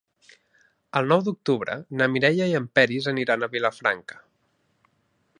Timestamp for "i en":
2.51-2.65